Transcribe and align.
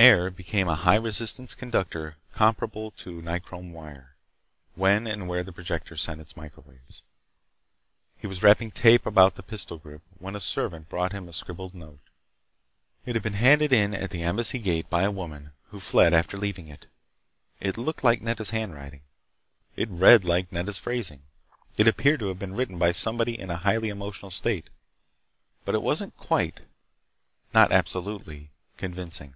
Air 0.00 0.30
became 0.30 0.66
a 0.66 0.76
high 0.76 0.96
resistance 0.96 1.54
conductor 1.54 2.16
comparable 2.32 2.90
to 2.92 3.20
nichrome 3.20 3.70
wire, 3.70 4.16
when 4.74 5.06
and 5.06 5.28
where 5.28 5.44
the 5.44 5.52
projector 5.52 5.94
sent 5.94 6.22
its 6.22 6.38
microwaves. 6.38 7.02
He 8.16 8.26
was 8.26 8.42
wrapping 8.42 8.70
tape 8.70 9.04
about 9.04 9.34
the 9.34 9.42
pistol 9.42 9.76
grip 9.76 10.00
when 10.18 10.34
a 10.34 10.40
servant 10.40 10.88
brought 10.88 11.12
him 11.12 11.28
a 11.28 11.34
scribbled 11.34 11.74
note. 11.74 12.00
It 13.04 13.14
had 13.14 13.22
been 13.22 13.34
handed 13.34 13.74
in 13.74 13.92
at 13.92 14.08
the 14.08 14.22
Embassy 14.22 14.58
gate 14.58 14.88
by 14.88 15.02
a 15.02 15.10
woman 15.10 15.52
who 15.68 15.78
fled 15.80 16.14
after 16.14 16.38
leaving 16.38 16.66
it. 16.68 16.86
It 17.60 17.76
looked 17.76 18.02
like 18.02 18.22
Nedda's 18.22 18.50
handwriting. 18.50 19.02
It 19.76 19.90
read 19.90 20.24
like 20.24 20.50
Nedda's 20.50 20.78
phrasing. 20.78 21.24
It 21.76 21.86
appeared 21.86 22.20
to 22.20 22.28
have 22.28 22.38
been 22.38 22.54
written 22.56 22.78
by 22.78 22.92
somebody 22.92 23.38
in 23.38 23.50
a 23.50 23.56
highly 23.58 23.90
emotional 23.90 24.30
state. 24.30 24.70
But 25.66 25.74
it 25.74 25.82
wasn't 25.82 26.16
quite—not 26.16 27.70
absolutely—convincing. 27.70 29.34